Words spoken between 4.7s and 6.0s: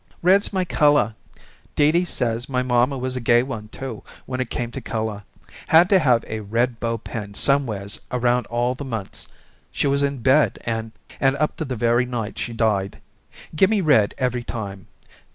to color. Had to